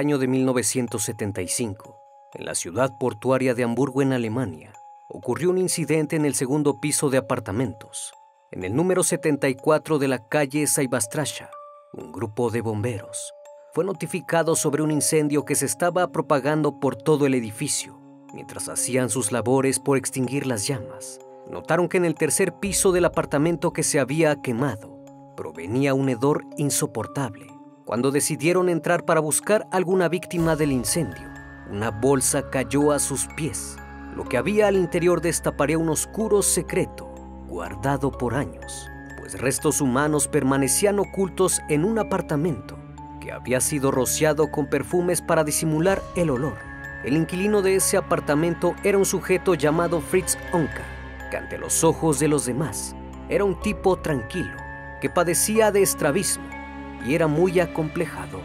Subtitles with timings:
[0.00, 2.00] Año de 1975,
[2.32, 4.72] en la ciudad portuaria de Hamburgo, en Alemania,
[5.10, 8.14] ocurrió un incidente en el segundo piso de apartamentos,
[8.50, 11.50] en el número 74 de la calle Saibastrasha.
[11.92, 13.34] Un grupo de bomberos
[13.74, 18.00] fue notificado sobre un incendio que se estaba propagando por todo el edificio.
[18.32, 23.04] Mientras hacían sus labores por extinguir las llamas, notaron que en el tercer piso del
[23.04, 24.98] apartamento que se había quemado
[25.36, 27.49] provenía un hedor insoportable.
[27.90, 31.26] Cuando decidieron entrar para buscar alguna víctima del incendio,
[31.72, 33.76] una bolsa cayó a sus pies.
[34.14, 37.12] Lo que había al interior destaparía un oscuro secreto,
[37.48, 38.88] guardado por años,
[39.18, 42.78] pues restos humanos permanecían ocultos en un apartamento
[43.20, 46.58] que había sido rociado con perfumes para disimular el olor.
[47.02, 50.84] El inquilino de ese apartamento era un sujeto llamado Fritz Onka,
[51.28, 52.94] que ante los ojos de los demás
[53.28, 54.56] era un tipo tranquilo,
[55.00, 56.59] que padecía de estrabismo
[57.06, 58.40] y era muy acomplejado.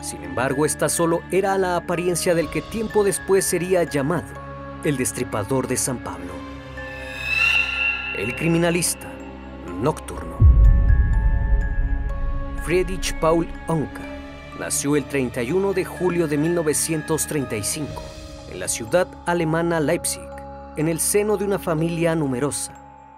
[0.00, 4.28] Sin embargo, esta solo era la apariencia del que tiempo después sería llamado
[4.84, 6.32] el destripador de San Pablo.
[8.16, 9.10] El criminalista
[9.80, 10.36] nocturno.
[12.62, 14.02] Friedrich Paul Onka
[14.58, 18.02] nació el 31 de julio de 1935
[18.50, 20.22] en la ciudad alemana Leipzig,
[20.76, 22.72] en el seno de una familia numerosa.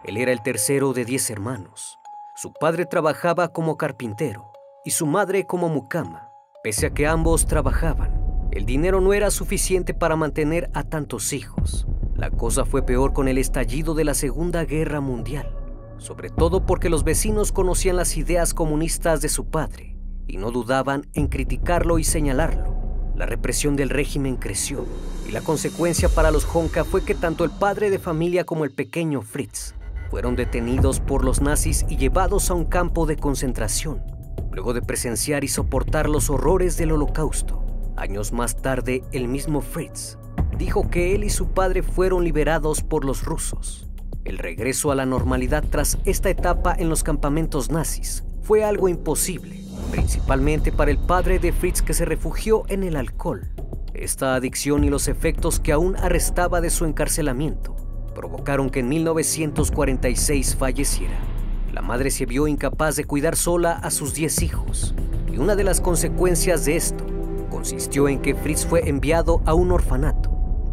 [0.04, 1.98] Él era el tercero de diez hermanos.
[2.34, 4.47] Su padre trabajaba como carpintero
[4.88, 6.30] y su madre como mucama.
[6.62, 11.86] Pese a que ambos trabajaban, el dinero no era suficiente para mantener a tantos hijos.
[12.14, 15.54] La cosa fue peor con el estallido de la Segunda Guerra Mundial,
[15.98, 19.94] sobre todo porque los vecinos conocían las ideas comunistas de su padre
[20.26, 22.74] y no dudaban en criticarlo y señalarlo.
[23.14, 24.86] La represión del régimen creció
[25.28, 28.70] y la consecuencia para los Honka fue que tanto el padre de familia como el
[28.70, 29.74] pequeño Fritz
[30.08, 34.16] fueron detenidos por los nazis y llevados a un campo de concentración
[34.58, 37.64] luego de presenciar y soportar los horrores del holocausto.
[37.96, 40.18] Años más tarde, el mismo Fritz
[40.58, 43.88] dijo que él y su padre fueron liberados por los rusos.
[44.24, 49.62] El regreso a la normalidad tras esta etapa en los campamentos nazis fue algo imposible,
[49.92, 53.52] principalmente para el padre de Fritz que se refugió en el alcohol.
[53.94, 57.76] Esta adicción y los efectos que aún arrestaba de su encarcelamiento
[58.12, 61.37] provocaron que en 1946 falleciera.
[61.78, 64.96] La madre se vio incapaz de cuidar sola a sus 10 hijos,
[65.32, 67.06] y una de las consecuencias de esto
[67.50, 70.28] consistió en que Fritz fue enviado a un orfanato.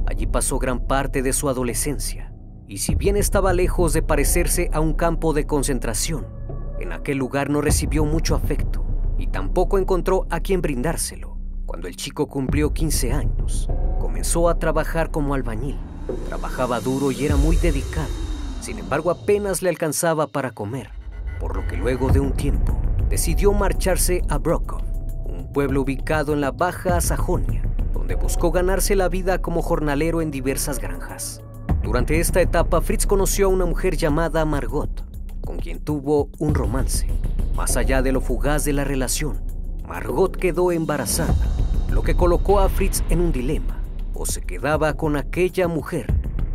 [0.07, 2.33] Allí pasó gran parte de su adolescencia,
[2.67, 6.25] y si bien estaba lejos de parecerse a un campo de concentración,
[6.79, 8.83] en aquel lugar no recibió mucho afecto
[9.19, 11.37] y tampoco encontró a quien brindárselo.
[11.67, 15.77] Cuando el chico cumplió 15 años, comenzó a trabajar como albañil.
[16.25, 18.25] Trabajaba duro y era muy dedicado
[18.65, 20.89] sin embargo, apenas le alcanzaba para comer,
[21.39, 22.79] por lo que luego de un tiempo
[23.09, 24.79] decidió marcharse a Brokow,
[25.25, 27.63] un pueblo ubicado en la Baja Sajonia,
[27.93, 31.41] donde buscó ganarse la vida como jornalero en diversas granjas.
[31.83, 35.05] Durante esta etapa, Fritz conoció a una mujer llamada Margot,
[35.41, 37.07] con quien tuvo un romance.
[37.55, 39.39] Más allá de lo fugaz de la relación,
[39.87, 41.35] Margot quedó embarazada,
[41.89, 43.81] lo que colocó a Fritz en un dilema.
[44.13, 46.13] O se quedaba con aquella mujer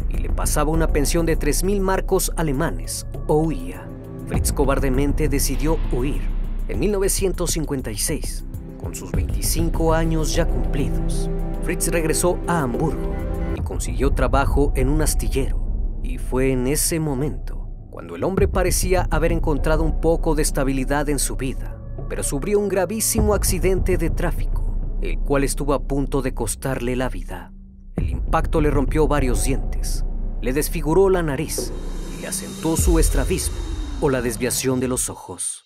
[0.08, 3.89] y le pasaba una pensión de 3.000 marcos alemanes o huía.
[4.30, 6.20] Fritz cobardemente decidió huir
[6.68, 8.44] en 1956,
[8.80, 11.28] con sus 25 años ya cumplidos.
[11.64, 13.12] Fritz regresó a Hamburgo
[13.56, 15.58] y consiguió trabajo en un astillero.
[16.04, 21.08] Y fue en ese momento cuando el hombre parecía haber encontrado un poco de estabilidad
[21.08, 21.76] en su vida,
[22.08, 27.08] pero sufrió un gravísimo accidente de tráfico, el cual estuvo a punto de costarle la
[27.08, 27.52] vida.
[27.96, 30.04] El impacto le rompió varios dientes,
[30.40, 31.72] le desfiguró la nariz
[32.16, 33.69] y le acentuó su estrabismo
[34.00, 35.64] o la desviación de los ojos.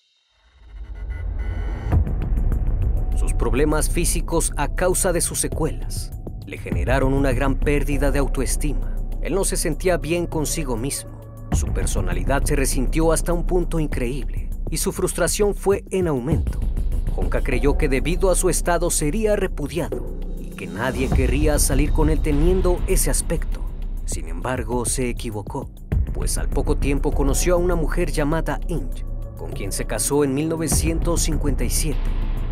[3.16, 6.10] Sus problemas físicos a causa de sus secuelas
[6.46, 8.96] le generaron una gran pérdida de autoestima.
[9.22, 11.12] Él no se sentía bien consigo mismo.
[11.52, 16.58] Su personalidad se resintió hasta un punto increíble y su frustración fue en aumento.
[17.16, 20.04] Honka creyó que debido a su estado sería repudiado
[20.40, 23.60] y que nadie querría salir con él teniendo ese aspecto.
[24.04, 25.70] Sin embargo, se equivocó,
[26.14, 29.04] pues al poco tiempo conoció a una mujer llamada Inge,
[29.36, 31.98] con quien se casó en 1957.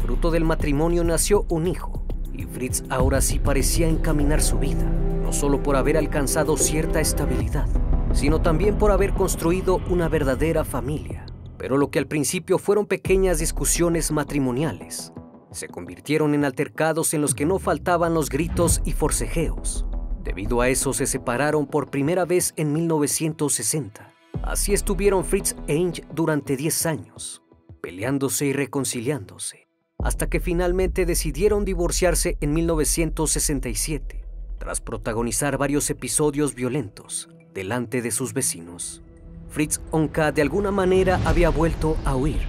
[0.03, 2.05] Fruto del matrimonio nació un hijo,
[2.35, 4.85] y Fritz ahora sí parecía encaminar su vida,
[5.23, 7.67] no solo por haber alcanzado cierta estabilidad,
[8.13, 11.25] sino también por haber construido una verdadera familia.
[11.57, 15.13] Pero lo que al principio fueron pequeñas discusiones matrimoniales,
[15.53, 19.87] se convirtieron en altercados en los que no faltaban los gritos y forcejeos.
[20.23, 24.15] Debido a eso se separaron por primera vez en 1960.
[24.43, 27.43] Así estuvieron Fritz e Inge durante 10 años,
[27.81, 34.25] peleándose y reconciliándose, hasta que finalmente decidieron divorciarse en 1967,
[34.59, 39.03] tras protagonizar varios episodios violentos delante de sus vecinos.
[39.49, 42.41] Fritz Onka de alguna manera había vuelto a huir.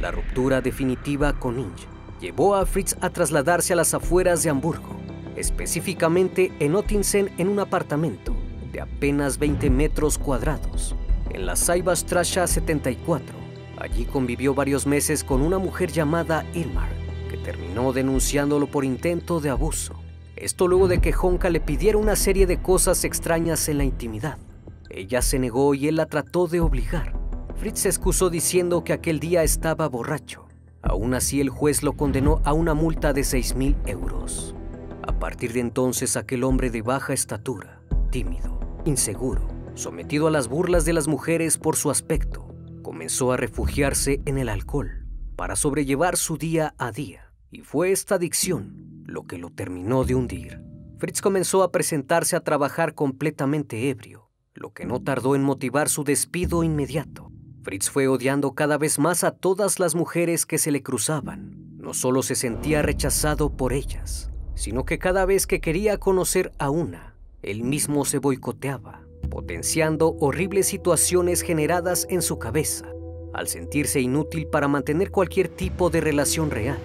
[0.00, 1.86] La ruptura definitiva con Inge
[2.20, 4.96] llevó a Fritz a trasladarse a las afueras de Hamburgo,
[5.36, 8.34] específicamente en Ottinsen en un apartamento
[8.72, 10.96] de apenas 20 metros cuadrados,
[11.30, 13.34] en la Saibastraße 74.
[13.78, 16.90] Allí convivió varios meses con una mujer llamada Ilmar,
[17.28, 19.94] que terminó denunciándolo por intento de abuso.
[20.36, 24.38] Esto luego de que Honka le pidiera una serie de cosas extrañas en la intimidad.
[24.90, 27.14] Ella se negó y él la trató de obligar.
[27.56, 30.46] Fritz se excusó diciendo que aquel día estaba borracho.
[30.82, 34.54] Aún así, el juez lo condenó a una multa de 6 mil euros.
[35.04, 40.84] A partir de entonces, aquel hombre de baja estatura, tímido, inseguro, sometido a las burlas
[40.84, 45.06] de las mujeres por su aspecto, comenzó a refugiarse en el alcohol
[45.36, 47.32] para sobrellevar su día a día.
[47.50, 50.60] Y fue esta adicción lo que lo terminó de hundir.
[50.98, 56.04] Fritz comenzó a presentarse a trabajar completamente ebrio, lo que no tardó en motivar su
[56.04, 57.32] despido inmediato.
[57.62, 61.76] Fritz fue odiando cada vez más a todas las mujeres que se le cruzaban.
[61.76, 66.70] No solo se sentía rechazado por ellas, sino que cada vez que quería conocer a
[66.70, 72.86] una, él mismo se boicoteaba, potenciando horribles situaciones generadas en su cabeza,
[73.32, 76.78] al sentirse inútil para mantener cualquier tipo de relación real.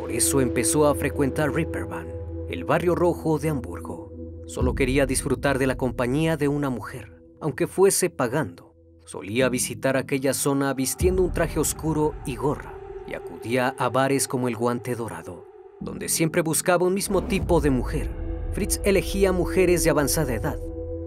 [0.00, 2.06] Por eso empezó a frecuentar Ripperban,
[2.48, 4.12] el barrio rojo de Hamburgo.
[4.46, 8.74] Solo quería disfrutar de la compañía de una mujer, aunque fuese pagando.
[9.04, 12.74] Solía visitar aquella zona vistiendo un traje oscuro y gorra,
[13.08, 15.49] y acudía a bares como el Guante Dorado,
[15.80, 18.08] donde siempre buscaba un mismo tipo de mujer.
[18.52, 20.58] Fritz elegía mujeres de avanzada edad,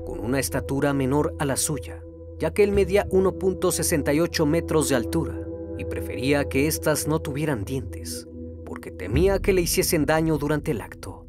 [0.05, 2.03] con una estatura menor a la suya,
[2.39, 5.39] ya que él medía 1.68 metros de altura
[5.77, 8.27] y prefería que éstas no tuvieran dientes,
[8.65, 11.27] porque temía que le hiciesen daño durante el acto.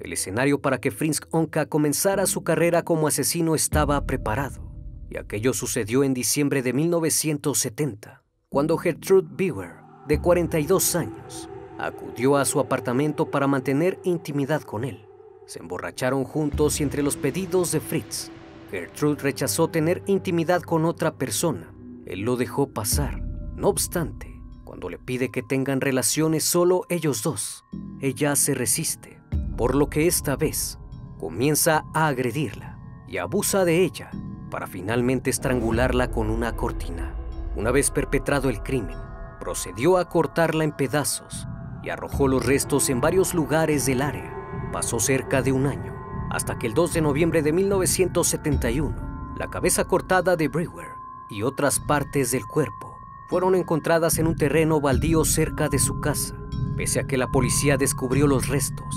[0.00, 4.72] El escenario para que Fritz Onka comenzara su carrera como asesino estaba preparado,
[5.08, 9.76] y aquello sucedió en diciembre de 1970, cuando Gertrude Bauer,
[10.08, 11.48] de 42 años,
[11.82, 15.06] acudió a su apartamento para mantener intimidad con él.
[15.46, 18.30] Se emborracharon juntos y entre los pedidos de Fritz,
[18.70, 21.72] Gertrude rechazó tener intimidad con otra persona.
[22.06, 23.20] Él lo dejó pasar.
[23.54, 27.64] No obstante, cuando le pide que tengan relaciones solo ellos dos,
[28.00, 29.20] ella se resiste,
[29.56, 30.78] por lo que esta vez
[31.18, 34.10] comienza a agredirla y abusa de ella
[34.50, 37.14] para finalmente estrangularla con una cortina.
[37.56, 38.96] Una vez perpetrado el crimen,
[39.38, 41.46] procedió a cortarla en pedazos
[41.82, 44.32] y arrojó los restos en varios lugares del área.
[44.72, 45.94] Pasó cerca de un año,
[46.30, 50.88] hasta que el 2 de noviembre de 1971, la cabeza cortada de Brewer
[51.30, 52.94] y otras partes del cuerpo
[53.28, 56.36] fueron encontradas en un terreno baldío cerca de su casa.
[56.76, 58.94] Pese a que la policía descubrió los restos,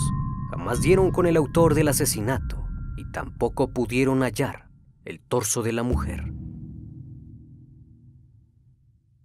[0.49, 2.65] jamás dieron con el autor del asesinato
[2.97, 4.69] y tampoco pudieron hallar
[5.05, 6.33] el torso de la mujer.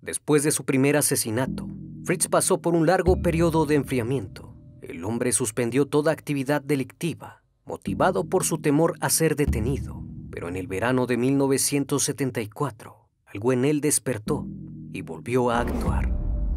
[0.01, 1.69] Después de su primer asesinato,
[2.11, 4.53] Fritz pasó por un largo periodo de enfriamiento.
[4.83, 10.03] El hombre suspendió toda actividad delictiva, motivado por su temor a ser detenido.
[10.29, 14.45] Pero en el verano de 1974, algo en él despertó
[14.93, 16.13] y volvió a actuar.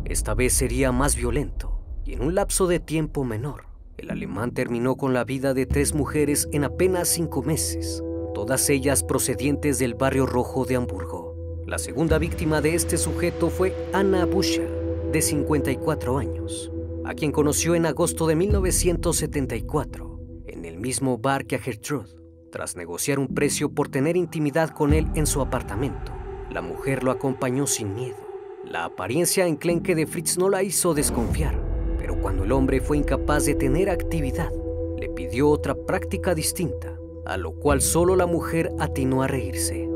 [0.05, 3.67] Esta vez sería más violento y en un lapso de tiempo menor.
[3.98, 8.01] El alemán terminó con la vida de tres mujeres en apenas cinco meses,
[8.33, 11.62] todas ellas procedientes del barrio rojo de Hamburgo.
[11.67, 14.73] La segunda víctima de este sujeto fue Anna Buscher,
[15.13, 16.72] de 54 años,
[17.05, 22.10] a quien conoció en agosto de 1974, en el mismo bar que a Gertrude,
[22.51, 26.12] tras negociar un precio por tener intimidad con él en su apartamento.
[26.50, 28.17] La mujer lo acompañó sin miedo.
[28.65, 31.62] La apariencia enclenque de Fritz no la hizo desconfiar,
[32.00, 34.51] pero cuando el hombre fue incapaz de tener actividad,
[34.98, 39.88] le pidió otra práctica distinta, a lo cual solo la mujer atinó a reírse.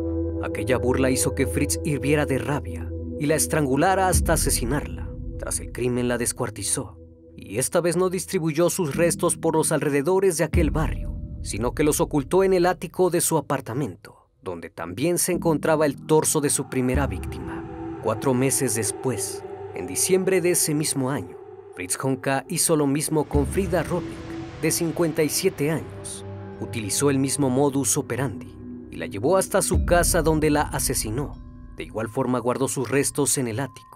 [0.43, 2.88] Aquella burla hizo que Fritz hirviera de rabia
[3.19, 4.96] y la estrangulara hasta asesinarla.
[5.38, 6.98] Tras el crimen la descuartizó
[7.36, 11.84] y esta vez no distribuyó sus restos por los alrededores de aquel barrio, sino que
[11.84, 16.50] los ocultó en el ático de su apartamento, donde también se encontraba el torso de
[16.50, 18.00] su primera víctima.
[18.03, 19.44] Cuatro meses después,
[19.75, 21.38] en diciembre de ese mismo año,
[21.75, 24.17] Fritz Honka hizo lo mismo con Frida Rodnik,
[24.62, 26.25] de 57 años.
[26.60, 28.56] Utilizó el mismo modus operandi
[28.89, 31.34] y la llevó hasta su casa donde la asesinó.
[31.75, 33.87] De igual forma guardó sus restos en el ático.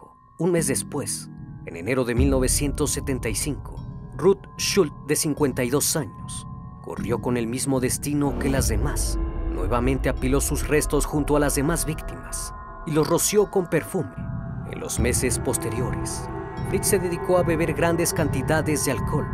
[0.42, 1.30] Un mes después,
[1.68, 3.76] en enero de 1975,
[4.18, 6.48] Ruth Schultz, de 52 años,
[6.82, 9.20] corrió con el mismo destino que las demás.
[9.54, 12.56] Nuevamente apiló sus restos junto a las demás víctimas
[12.88, 14.16] y los roció con perfume.
[14.72, 16.28] En los meses posteriores,
[16.70, 19.28] Fritz se dedicó a beber grandes cantidades de alcohol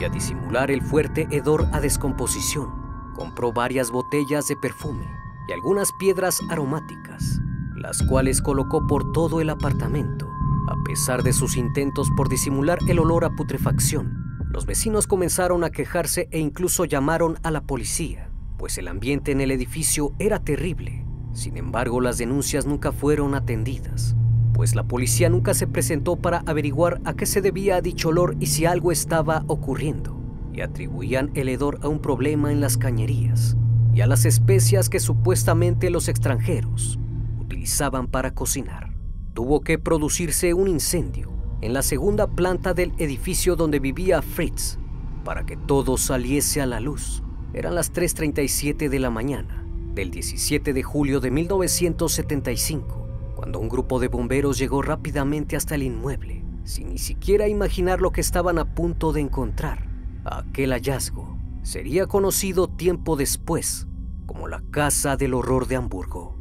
[0.00, 3.12] y a disimular el fuerte hedor a descomposición.
[3.14, 5.06] Compró varias botellas de perfume
[5.46, 7.38] y algunas piedras aromáticas,
[7.76, 10.33] las cuales colocó por todo el apartamento
[10.66, 15.70] a pesar de sus intentos por disimular el olor a putrefacción, los vecinos comenzaron a
[15.70, 21.04] quejarse e incluso llamaron a la policía, pues el ambiente en el edificio era terrible.
[21.32, 24.14] Sin embargo, las denuncias nunca fueron atendidas,
[24.52, 28.46] pues la policía nunca se presentó para averiguar a qué se debía dicho olor y
[28.46, 30.16] si algo estaba ocurriendo,
[30.52, 33.56] y atribuían el hedor a un problema en las cañerías
[33.92, 36.98] y a las especias que supuestamente los extranjeros
[37.38, 38.93] utilizaban para cocinar
[39.34, 44.78] tuvo que producirse un incendio en la segunda planta del edificio donde vivía Fritz
[45.24, 47.22] para que todo saliese a la luz.
[47.52, 54.00] Eran las 3.37 de la mañana del 17 de julio de 1975, cuando un grupo
[54.00, 58.74] de bomberos llegó rápidamente hasta el inmueble, sin ni siquiera imaginar lo que estaban a
[58.74, 59.88] punto de encontrar.
[60.24, 63.86] Aquel hallazgo sería conocido tiempo después
[64.26, 66.36] como la Casa del Horror de Hamburgo.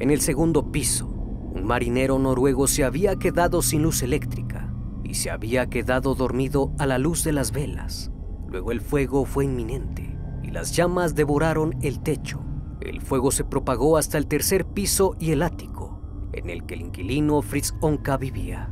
[0.00, 4.72] En el segundo piso, un marinero noruego se había quedado sin luz eléctrica
[5.04, 8.10] y se había quedado dormido a la luz de las velas.
[8.48, 12.40] Luego el fuego fue inminente y las llamas devoraron el techo.
[12.80, 16.00] El fuego se propagó hasta el tercer piso y el ático,
[16.32, 18.70] en el que el inquilino Fritz Onka vivía.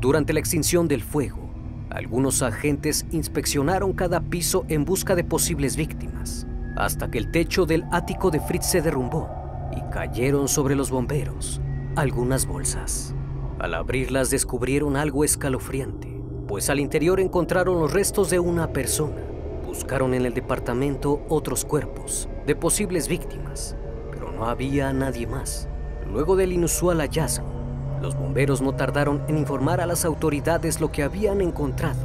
[0.00, 1.50] Durante la extinción del fuego,
[1.90, 7.84] algunos agentes inspeccionaron cada piso en busca de posibles víctimas, hasta que el techo del
[7.92, 9.41] ático de Fritz se derrumbó
[9.76, 11.60] y cayeron sobre los bomberos
[11.96, 13.14] algunas bolsas.
[13.58, 19.20] Al abrirlas descubrieron algo escalofriante, pues al interior encontraron los restos de una persona.
[19.66, 23.76] Buscaron en el departamento otros cuerpos de posibles víctimas,
[24.10, 25.68] pero no había nadie más.
[26.10, 27.46] Luego del inusual hallazgo,
[28.00, 32.00] los bomberos no tardaron en informar a las autoridades lo que habían encontrado.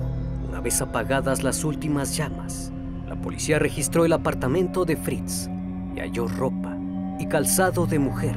[0.47, 2.71] Una vez apagadas las últimas llamas,
[3.07, 5.49] la policía registró el apartamento de Fritz
[5.95, 6.56] y halló ropa,
[7.29, 8.35] calzado de mujer,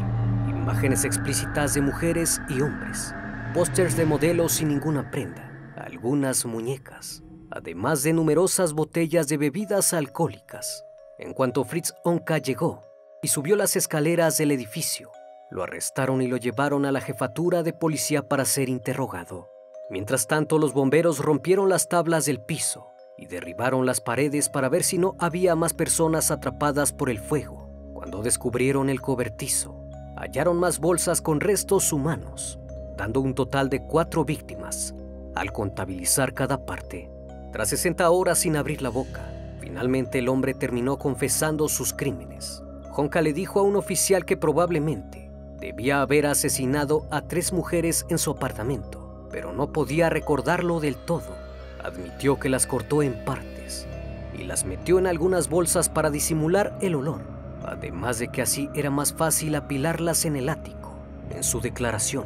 [0.49, 3.15] imágenes explícitas de mujeres y hombres,
[3.55, 10.85] pósters de modelos sin ninguna prenda, algunas muñecas, además de numerosas botellas de bebidas alcohólicas.
[11.19, 12.83] En cuanto Fritz Onka llegó
[13.23, 15.11] y subió las escaleras del edificio,
[15.51, 19.49] lo arrestaron y lo llevaron a la jefatura de policía para ser interrogado.
[19.89, 24.83] Mientras tanto, los bomberos rompieron las tablas del piso y derribaron las paredes para ver
[24.83, 27.70] si no había más personas atrapadas por el fuego.
[28.01, 29.75] Cuando descubrieron el cobertizo,
[30.17, 32.59] hallaron más bolsas con restos humanos,
[32.97, 34.95] dando un total de cuatro víctimas
[35.35, 37.11] al contabilizar cada parte.
[37.53, 39.31] Tras 60 horas sin abrir la boca,
[39.61, 42.63] finalmente el hombre terminó confesando sus crímenes.
[42.91, 48.17] Honka le dijo a un oficial que probablemente debía haber asesinado a tres mujeres en
[48.17, 51.37] su apartamento, pero no podía recordarlo del todo.
[51.85, 53.87] Admitió que las cortó en partes
[54.33, 57.30] y las metió en algunas bolsas para disimular el olor
[57.71, 60.93] además de que así era más fácil apilarlas en el ático.
[61.31, 62.25] En su declaración,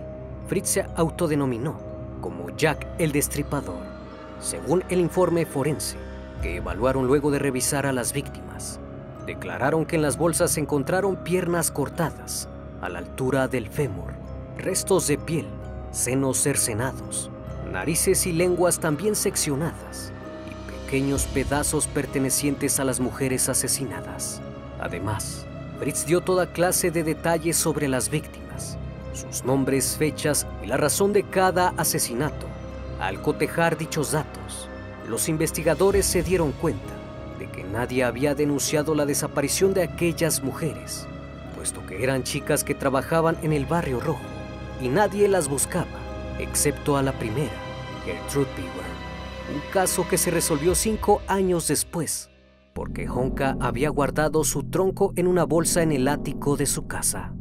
[0.49, 1.79] Fritz se autodenominó
[2.21, 3.83] como Jack el Destripador,
[4.41, 5.97] según el informe forense
[6.41, 8.81] que evaluaron luego de revisar a las víctimas.
[9.27, 12.49] Declararon que en las bolsas se encontraron piernas cortadas
[12.81, 14.13] a la altura del fémur,
[14.57, 15.47] restos de piel,
[15.91, 17.31] senos cercenados,
[17.71, 20.13] narices y lenguas también seccionadas
[20.49, 24.41] y pequeños pedazos pertenecientes a las mujeres asesinadas.
[24.85, 25.47] Además,
[25.79, 28.77] Fritz dio toda clase de detalles sobre las víctimas,
[29.15, 32.47] sus nombres, fechas y la razón de cada asesinato.
[33.01, 34.69] Al cotejar dichos datos,
[35.09, 36.93] los investigadores se dieron cuenta
[37.39, 41.07] de que nadie había denunciado la desaparición de aquellas mujeres,
[41.57, 44.21] puesto que eran chicas que trabajaban en el barrio rojo
[44.83, 45.87] y nadie las buscaba.
[46.39, 47.53] excepto a la primera,
[48.05, 52.29] Gertrude Beaver, un caso que se resolvió cinco años después,
[52.75, 57.35] porque Honka había guardado su tronco en una bolsa en el ático de su casa.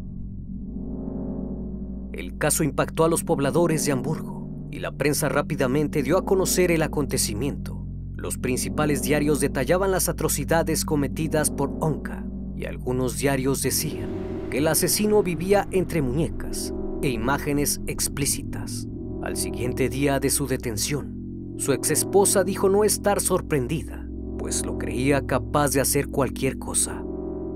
[2.14, 6.72] El caso impactó a los pobladores de Hamburgo y la prensa rápidamente dio a conocer
[6.72, 7.84] el acontecimiento.
[8.16, 12.24] Los principales diarios detallaban las atrocidades cometidas por Onka
[12.56, 14.10] y algunos diarios decían
[14.52, 18.88] que el asesino vivía entre muñecas e imágenes explícitas.
[19.24, 24.03] Al siguiente día de su detención, su exesposa dijo no estar sorprendida,
[24.44, 27.02] pues lo creía capaz de hacer cualquier cosa.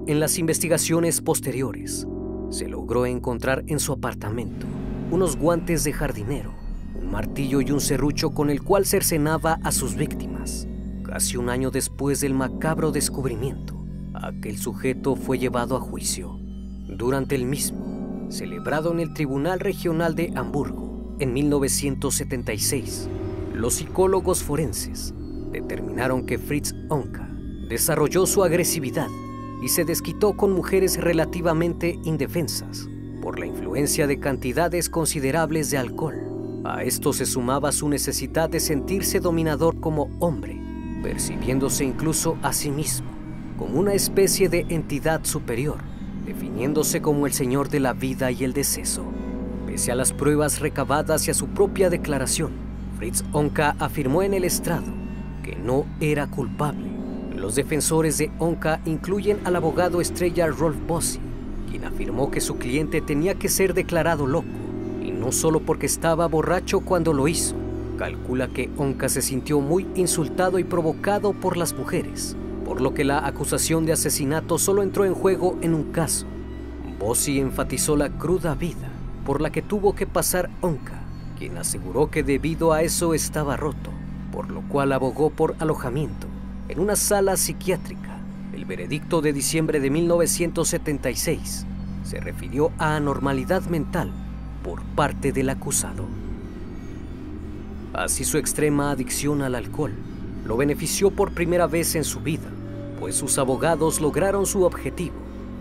[0.08, 2.08] En las investigaciones posteriores,
[2.50, 4.66] se logró encontrar en su apartamento
[5.12, 6.54] unos guantes de jardinero,
[6.98, 10.66] un martillo y un serrucho con el cual cercenaba a sus víctimas.
[11.04, 13.76] Casi un año después del macabro descubrimiento,
[14.14, 16.40] aquel sujeto fue llevado a juicio.
[16.88, 23.10] Durante el mismo, celebrado en el Tribunal Regional de Hamburgo en 1976,
[23.54, 25.14] los psicólogos forenses
[25.52, 27.28] determinaron que Fritz Onka
[27.70, 29.08] desarrolló su agresividad
[29.62, 32.88] y se desquitó con mujeres relativamente indefensas
[33.22, 36.62] por la influencia de cantidades considerables de alcohol.
[36.64, 40.60] A esto se sumaba su necesidad de sentirse dominador como hombre,
[41.02, 43.08] percibiéndose incluso a sí mismo
[43.58, 45.80] como una especie de entidad superior,
[46.26, 49.04] definiéndose como el señor de la vida y el deceso.
[49.66, 52.52] Pese a las pruebas recabadas y a su propia declaración,
[52.98, 54.97] Fritz Onka afirmó en el estrado
[55.48, 56.98] que no era culpable
[57.38, 61.20] los defensores de Onka incluyen al abogado estrella Rolf Bossi,
[61.70, 64.48] quien afirmó que su cliente tenía que ser declarado loco,
[65.04, 67.56] y no solo porque estaba borracho cuando lo hizo.
[67.98, 72.36] Calcula que Onka se sintió muy insultado y provocado por las mujeres,
[72.66, 76.26] por lo que la acusación de asesinato solo entró en juego en un caso.
[77.00, 78.90] Bossi enfatizó la cruda vida
[79.26, 81.02] por la que tuvo que pasar Onka,
[81.38, 83.92] quien aseguró que debido a eso estaba roto,
[84.32, 86.28] por lo cual abogó por alojamiento
[86.70, 88.20] en una sala psiquiátrica.
[88.54, 91.66] El veredicto de diciembre de 1976
[92.04, 94.12] se refirió a anormalidad mental
[94.64, 96.06] por parte del acusado.
[97.94, 99.94] Así su extrema adicción al alcohol
[100.46, 102.50] lo benefició por primera vez en su vida,
[103.00, 105.16] pues sus abogados lograron su objetivo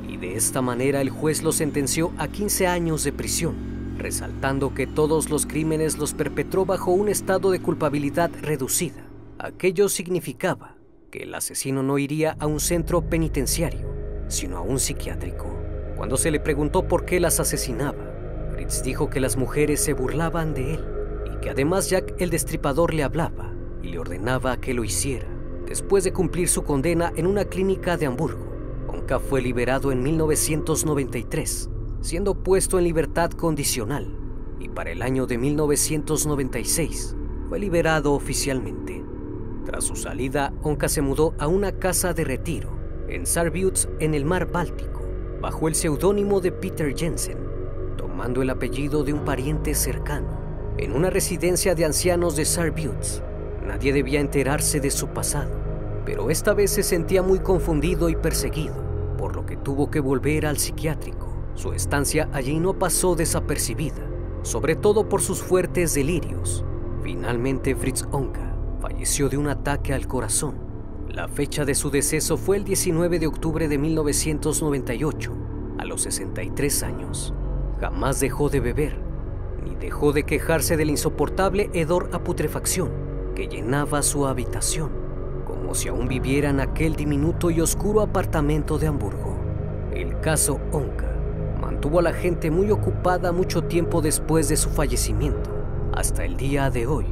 [0.09, 3.55] y de esta manera el juez lo sentenció a 15 años de prisión,
[3.99, 9.07] resaltando que todos los crímenes los perpetró bajo un estado de culpabilidad reducida.
[9.39, 10.77] Aquello significaba
[11.23, 13.89] el asesino no iría a un centro penitenciario,
[14.29, 15.55] sino a un psiquiátrico.
[15.97, 18.13] Cuando se le preguntó por qué las asesinaba,
[18.53, 20.85] Fritz dijo que las mujeres se burlaban de él
[21.33, 25.27] y que además Jack el destripador le hablaba y le ordenaba que lo hiciera.
[25.67, 28.47] Después de cumplir su condena en una clínica de Hamburgo,
[28.89, 31.71] Onka fue liberado en 1993,
[32.07, 34.07] siendo puesto en libertad condicional,
[34.61, 37.17] y para el año de 1996
[37.49, 39.05] fue liberado oficialmente.
[39.65, 42.71] Tras su salida, Onka se mudó a una casa de retiro
[43.09, 45.01] en Sarbuts, en el mar Báltico,
[45.41, 47.39] bajo el seudónimo de Peter Jensen,
[47.97, 50.29] tomando el apellido de un pariente cercano.
[50.79, 53.21] En una residencia de ancianos de Sarbuts,
[53.67, 55.51] nadie debía enterarse de su pasado,
[56.05, 58.77] pero esta vez se sentía muy confundido y perseguido,
[59.19, 61.26] por lo que tuvo que volver al psiquiátrico.
[61.57, 64.07] Su estancia allí no pasó desapercibida,
[64.43, 66.67] sobre todo por sus fuertes delirios.
[67.03, 70.59] Finalmente, Fritz Onka falleció de un ataque al corazón.
[71.09, 75.33] La fecha de su deceso fue el 19 de octubre de 1998,
[75.79, 77.33] a los 63 años.
[77.81, 78.99] Jamás dejó de beber,
[79.65, 82.91] ni dejó de quejarse del insoportable hedor a putrefacción
[83.35, 84.91] que llenaba su habitación,
[85.47, 89.39] como si aún viviera en aquel diminuto y oscuro apartamento de Hamburgo.
[89.95, 91.16] El caso Onka
[91.87, 95.51] mantuvo a la gente muy ocupada mucho tiempo después de su fallecimiento,
[95.95, 97.07] hasta el día de hoy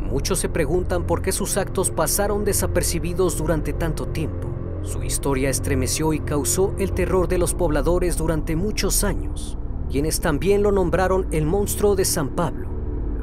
[0.00, 4.48] Muchos se preguntan por qué sus actos pasaron desapercibidos durante tanto tiempo.
[4.82, 9.56] Su historia estremeció y causó el terror de los pobladores durante muchos años,
[9.90, 12.68] quienes también lo nombraron el monstruo de San Pablo,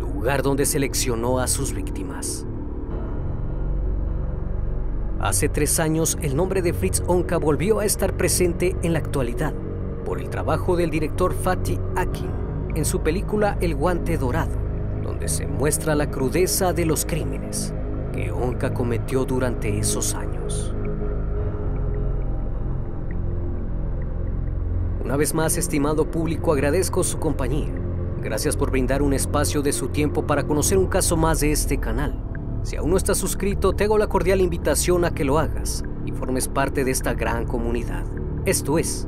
[0.01, 2.47] lugar donde seleccionó a sus víctimas.
[5.19, 9.53] Hace tres años el nombre de Fritz Onka volvió a estar presente en la actualidad
[10.09, 12.31] por el trabajo del director Fatih Akin
[12.73, 14.57] en su película El guante dorado
[15.03, 17.75] donde se muestra la crudeza de los crímenes
[18.11, 20.73] que Onka cometió durante esos años.
[25.05, 27.71] Una vez más, estimado público, agradezco su compañía.
[28.23, 31.79] Gracias por brindar un espacio de su tiempo para conocer un caso más de este
[31.79, 32.19] canal.
[32.63, 36.11] Si aún no estás suscrito, te hago la cordial invitación a que lo hagas y
[36.11, 38.05] formes parte de esta gran comunidad.
[38.45, 39.07] Esto es